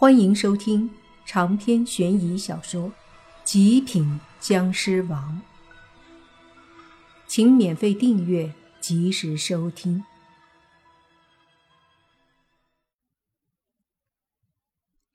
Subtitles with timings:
[0.00, 0.88] 欢迎收听
[1.26, 2.82] 长篇悬疑小说
[3.42, 5.42] 《极品僵尸王》，
[7.26, 10.04] 请免费订阅，及时收听。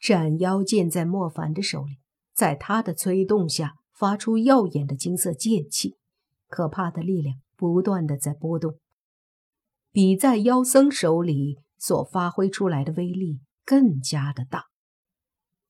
[0.02, 2.00] 斩妖剑在莫凡的手里，
[2.34, 5.96] 在他的催动下，发出耀眼的金色剑气，
[6.50, 8.78] 可怕的力量不断的在波动，
[9.94, 14.73] 比在妖僧手里所发挥出来的威力更加的大。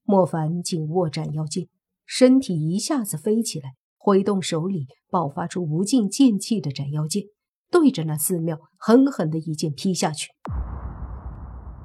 [0.04, 1.68] 莫凡紧握斩妖剑，
[2.06, 7.24] 身体一下子飞起来，挥动手里爆发出无尽剑气的斩妖剑，
[7.72, 10.30] 对着那寺庙狠狠的一剑劈下去。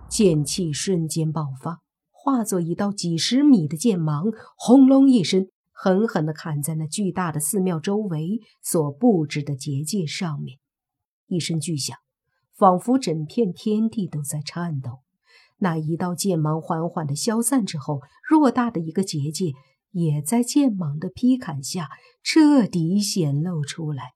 [0.08, 1.78] 剑气瞬间爆发，
[2.10, 4.24] 化作一道几十米的剑芒，
[4.56, 10.58] 轰隆一声，狠狠的砍在那巨大的寺庙周围所布置的结界上面。
[11.27, 11.96] 一声巨响，
[12.56, 15.00] 仿佛整片天地都在颤抖。
[15.58, 19.52] 那一道剑芒缓缓的消散之后，偌大的一个结界
[19.91, 21.88] 也在剑芒的劈砍下
[22.22, 24.12] 彻底显露出来。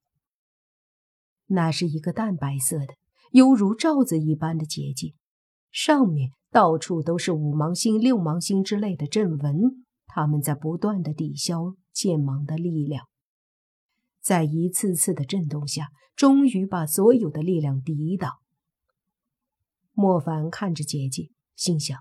[1.46, 2.94] 那是一个淡白色的，
[3.32, 5.14] 犹如罩子一般的结界，
[5.70, 13.06] 上面到处都是五芒星、六芒星之类的阵纹，它们在不断的抵消剑芒的力量，
[14.22, 18.30] 在一次次的震动下，终于把所有的力量抵挡。
[20.02, 21.96] 莫凡看着结界，心想：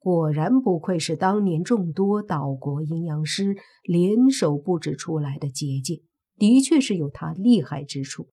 [0.00, 6.02] 果然不愧是当年众多岛国阴阳师联手布置出来的结界，
[6.36, 8.30] 的确是有它厉害之处。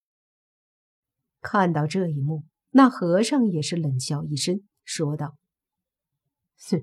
[1.40, 5.36] 看到这一幕，那和尚也是冷笑一声，说道
[6.68, 6.82] ：“哼，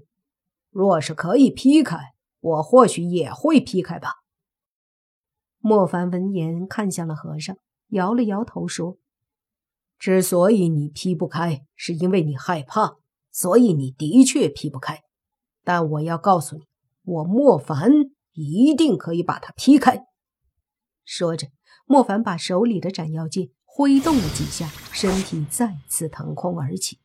[0.69, 1.97] 若是可以劈开，
[2.39, 4.11] 我或许也会劈开吧。”
[5.59, 7.57] 莫凡闻言看向了和尚，
[7.89, 8.97] 摇了摇头说。
[9.99, 12.95] 之所以你劈不开，是因为你害怕，
[13.33, 15.01] 所以你的确劈不开。
[15.65, 16.63] 但我要告诉你，
[17.03, 17.91] 我莫凡
[18.31, 20.05] 一定可以把它劈开。
[21.03, 21.49] 说着，
[21.85, 26.99] 莫凡把手里的斩妖剑挥动了几下，身体再次腾空而起，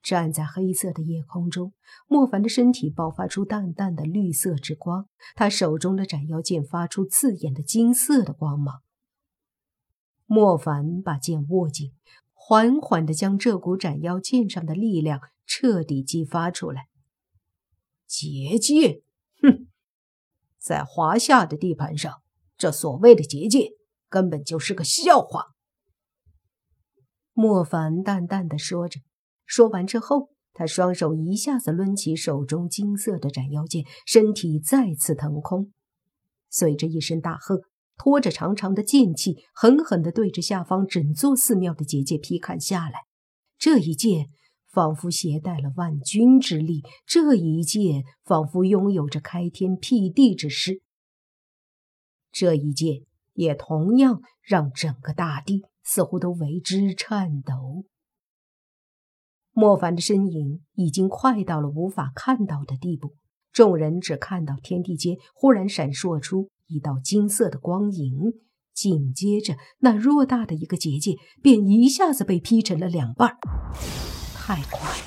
[0.00, 1.72] 站在黑色的夜空中。
[2.06, 8.81] 莫凡的身体爆发出淡淡的绿色之光，他手中的斩妖剑发出刺眼的金色的光芒。
[10.34, 11.92] 莫凡把剑握紧，
[12.32, 16.88] 缓缓地将这股斩妖剑上的力量彻底激发出来。
[18.06, 19.02] 结界，
[19.42, 19.68] 哼，
[20.58, 22.22] 在华夏的地盘上，
[22.56, 23.72] 这所谓的结界
[24.08, 25.48] 根本就是个笑话。
[27.34, 29.00] 莫凡淡淡的说着，
[29.44, 35.74] 说完之后，他双手一下子抡起手中金色的斩妖剑，身体再次腾空，
[36.48, 37.60] 随着一声大喝。
[37.96, 43.00] 拖着长长的剑气，狠狠地对着下方整座寺庙的结界劈砍下来。
[43.58, 44.30] 这一剑
[44.68, 50.82] 仿佛携带了万钧之力，这一剑仿佛拥有着开天辟地之势。
[52.32, 53.02] 这一剑
[53.34, 57.84] 也同样让整个大地似乎都为之颤抖。
[59.52, 63.14] 莫凡的身影已经快到了无法看到的地步，
[63.52, 66.50] 众人只看到天地间忽然闪烁出。
[66.68, 68.32] 一道金色的光影，
[68.72, 73.36] 紧接着那偌大的一个结界便一下子被劈成了两半。
[74.34, 75.04] 太快了，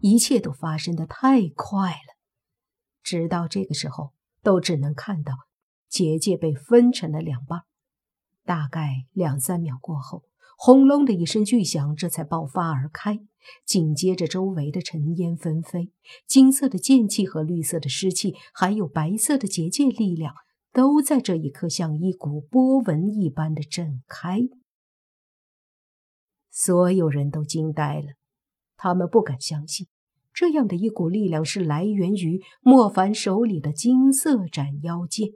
[0.00, 2.16] 一切都发生的太快了。
[3.00, 4.12] 直到这个时候，
[4.42, 5.34] 都只能看到
[5.88, 7.60] 结界被分成了两半。
[8.44, 10.24] 大概两三秒过后，
[10.56, 13.20] 轰隆的一声巨响，这才爆发而开。
[13.66, 15.92] 紧接着，周围的尘烟纷飞，
[16.26, 20.34] 金色的剑气和绿色的湿气，还有白色的结界力量。
[20.72, 24.40] 都在这一刻像一股波纹一般的震开，
[26.50, 28.14] 所有人都惊呆了，
[28.76, 29.86] 他们不敢相信，
[30.32, 35.34] 这样的一股力量是来源于莫凡手里的金色斩妖剑，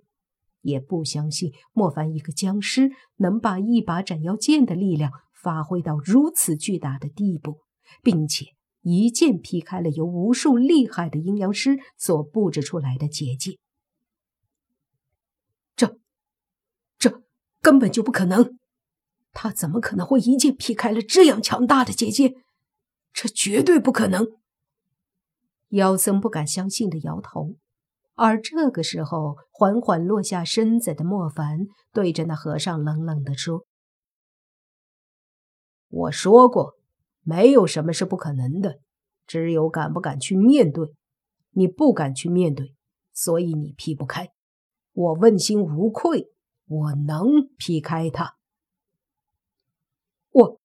[0.62, 7.60] 也不相信莫凡一个僵尸能把一把斩妖剑的力量发挥到如此巨大的地步，
[8.02, 8.46] 并且
[8.82, 13.58] 一剑劈开了由无数厉害的阴阳师所布置出来的结界。
[15.76, 15.98] 这，
[16.98, 17.22] 这
[17.60, 18.58] 根本就不可能，
[19.32, 22.34] 他怎么可能会一剑劈开了这样强大的结界？
[23.12, 24.26] 这绝对不可能！
[25.70, 27.56] 妖僧不敢相信的摇头。
[28.18, 31.60] 而这个时候，缓缓落下身子的莫凡
[31.92, 33.64] 对着那和尚冷冷地说
[35.88, 36.74] ：“我说过，
[37.22, 38.80] 没有什么是不可能的，
[39.26, 40.92] 只有敢不敢去面对。
[41.52, 42.74] 你不敢去面对，
[43.12, 44.30] 所以你劈不开。
[44.92, 46.32] 我问心无愧。”
[46.70, 48.36] 我能劈开他，
[50.28, 50.60] 我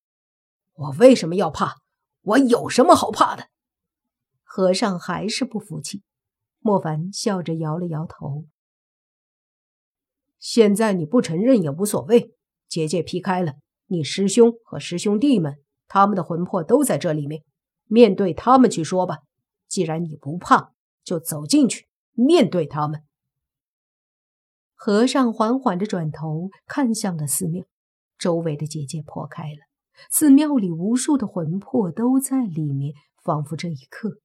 [0.73, 1.75] 我为什么要怕？
[2.23, 3.47] 我有什么好怕的？
[4.43, 6.03] 和尚还是不服气。
[6.63, 8.45] 莫凡笑着摇了摇头。
[10.39, 12.33] 现在你不承认也无所谓，
[12.67, 13.55] 结界劈开了，
[13.87, 15.57] 你师兄和师兄弟们，
[15.87, 17.43] 他们的魂魄都在这里面，
[17.85, 19.19] 面对他们去说吧。
[19.67, 20.71] 既然你不怕，
[21.03, 23.03] 就走进去，面对他们。
[24.73, 27.65] 和尚缓缓地转头看向了寺庙，
[28.17, 29.59] 周围的结界破开了，
[30.09, 32.93] 寺庙里无数的魂魄都在里面，
[33.23, 34.17] 仿佛这一刻，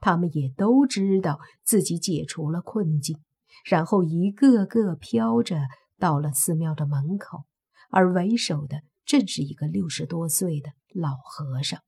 [0.00, 3.22] 他们也都知道自己解除了困境，
[3.64, 5.60] 然后一个个飘着
[5.98, 7.44] 到了寺庙的门口，
[7.90, 11.80] 而为首的正是一个六十多岁的老和尚。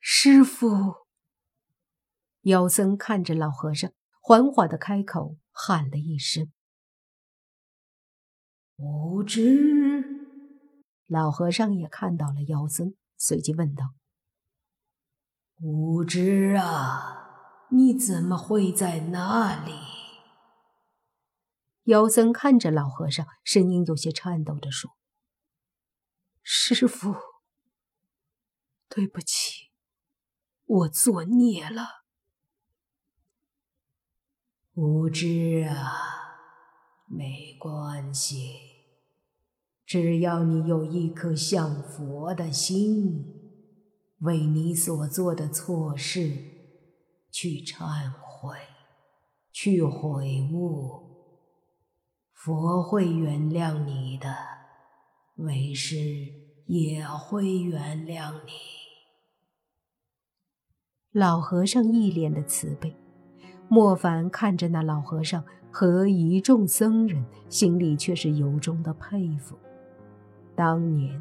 [0.00, 1.06] 师傅。
[2.42, 3.90] 妖僧看着老和尚，
[4.22, 6.52] 缓缓的开口喊了一声
[8.78, 10.04] ：“无知。”
[11.08, 13.94] 老和尚也看到了妖僧，随即问道
[15.60, 19.72] ：“无知啊，你怎么会在那里？”
[21.84, 24.90] 妖僧看着老和尚，声音有些颤抖的说
[26.42, 27.14] ：“师傅，
[28.88, 29.70] 对不起，
[30.64, 32.04] 我作孽了。”
[34.74, 35.92] 无知啊，
[37.06, 38.58] 没关系，
[39.86, 43.45] 只要你有一颗像佛的心，
[44.20, 46.30] 为你所做的错事
[47.30, 48.56] 去忏悔、
[49.52, 51.02] 去悔悟，
[52.32, 54.34] 佛会原谅你的，
[55.36, 55.96] 为师
[56.66, 58.52] 也会原谅你。
[61.12, 62.94] 老和尚一脸的慈悲。
[63.68, 65.42] 莫凡看着那老和尚
[65.72, 69.58] 和一众僧人，心里却是由衷的佩服。
[70.54, 71.20] 当年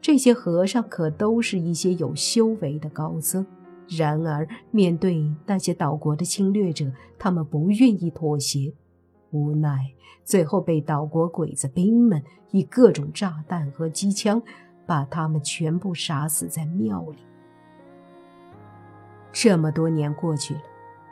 [0.00, 3.46] 这些和尚可都是一些有修为的高僧，
[3.88, 8.72] 然而面对那些岛国的侵略者，他们不愿意妥协，
[9.30, 9.92] 无奈
[10.24, 14.42] 最后被岛国鬼子兵们以各种炸弹和机枪
[14.86, 17.18] 把他们全部杀死在庙里。
[19.32, 20.60] 这么多年过去了。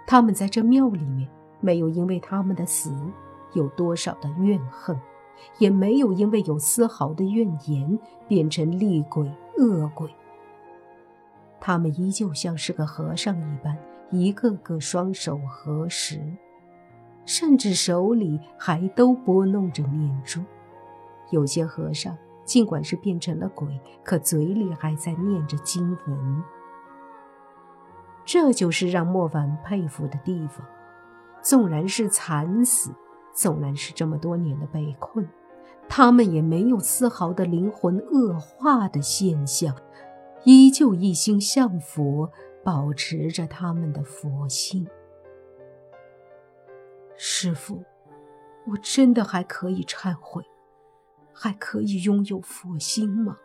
[0.07, 1.29] 他们在这庙里面，
[1.61, 2.91] 没有因为他们的死
[3.53, 4.99] 有多少的怨恨，
[5.59, 10.09] 也没有因为有丝毫的怨言变成厉鬼恶鬼。
[11.61, 13.77] 他们依旧像是个和尚一般，
[14.11, 16.21] 一个个双手合十，
[17.25, 20.41] 甚至手里还都拨弄着念珠。
[21.31, 23.69] 有些和尚尽管是变成了鬼，
[24.03, 26.43] 可嘴里还在念着经文。
[28.25, 30.65] 这就是让莫凡佩服的地方。
[31.41, 32.93] 纵然是惨死，
[33.35, 35.29] 纵然是这么多年的被困，
[35.89, 39.77] 他们也没有丝毫的灵魂恶化的现象，
[40.45, 42.31] 依旧一心向佛，
[42.65, 44.87] 保持着他们的佛性。
[47.17, 47.83] 师傅，
[48.67, 50.45] 我真的还可以忏悔，
[51.33, 53.39] 还可以拥有佛心吗？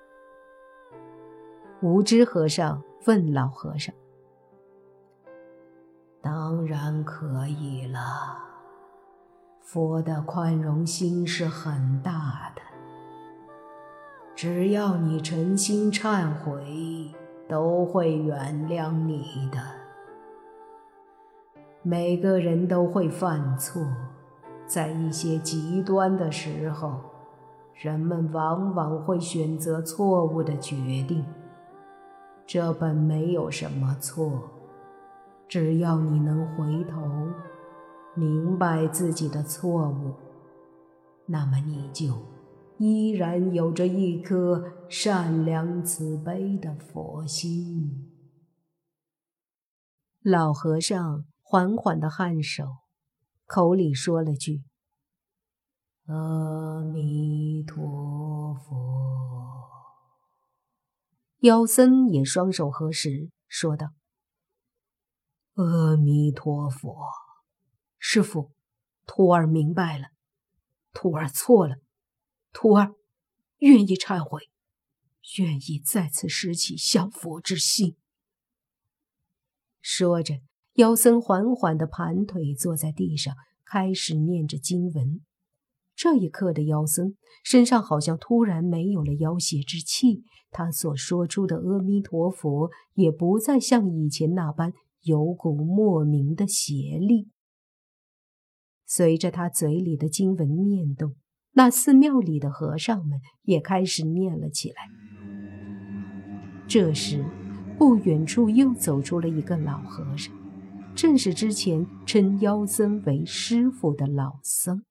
[1.82, 3.94] 无知和尚问老和尚。
[6.22, 8.53] 当然可以了。
[9.74, 12.62] 佛的宽容心是很大的，
[14.36, 17.12] 只要你诚心忏悔，
[17.50, 19.58] 都会原谅你的。
[21.82, 23.84] 每个人都会犯错，
[24.68, 27.02] 在一些极端的时候，
[27.74, 31.26] 人们往往会选择错误的决定，
[32.46, 34.40] 这本没有什么错。
[35.48, 37.02] 只要你能回头，
[38.16, 40.16] 明白自己的错误，
[41.28, 42.26] 那么你就
[42.78, 48.12] 依然有着一颗善良慈悲的佛心。
[50.22, 52.66] 老和尚缓缓的颔首，
[53.46, 54.64] 口里说了句
[56.08, 58.74] ：“阿弥陀佛。”
[61.42, 63.90] 妖僧也双手合十，说道。
[65.56, 66.96] 阿弥陀佛，
[68.06, 68.52] 师傅，
[69.06, 70.08] 徒儿明白了，
[70.92, 71.78] 徒儿错了，
[72.52, 72.94] 徒儿
[73.60, 74.50] 愿意忏悔，
[75.40, 77.96] 愿意再次拾起向佛之心。
[79.80, 80.42] 说着，
[80.74, 83.34] 妖僧缓缓的盘腿坐在地上，
[83.64, 85.22] 开始念着经文。
[85.96, 94.74] 这一刻的妖僧身上好像突然没有了妖邪之气，他所说出的阿弥陀佛也不再像以前那般。
[95.04, 97.30] 有股莫名的邪力，
[98.96, 101.16] 随着他嘴里的经文念动，
[101.54, 104.76] 那寺庙里的和尚们也开始念了起来。
[106.68, 107.26] 这时，
[107.76, 110.32] 不远处又走出了一个老和尚，
[110.94, 114.84] 正是之前称妖僧为师傅的老僧。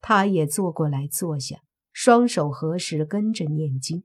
[0.00, 1.58] 他也坐过来坐下，
[1.92, 4.04] 双手合十，跟着念经。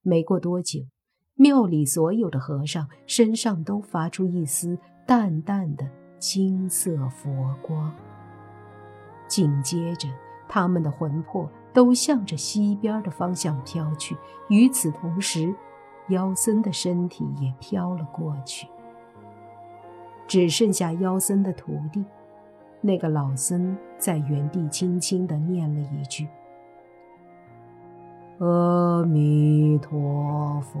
[0.00, 0.86] 没过多久，
[1.34, 7.92] 庙里所有的和尚身上都发出一丝淡淡的金色佛光。
[9.26, 10.06] 紧接着，
[10.46, 14.16] 他们的魂魄都向着西边的方向飘去。
[14.48, 15.54] 与此同时，
[16.08, 18.68] 妖僧的身体也飘了过去，
[20.26, 22.04] 只剩下妖僧的徒弟。
[22.82, 26.26] 那个老僧在原地轻轻地念了一句
[28.40, 30.80] ：“阿弥陀佛。”